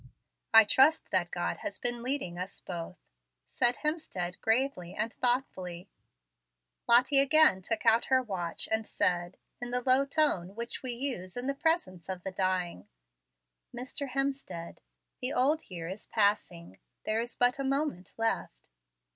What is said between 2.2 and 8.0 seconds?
us both," said Hemstead, gravely and thoughtfully. Lottie again took